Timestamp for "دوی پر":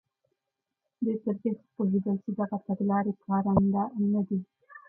1.03-1.35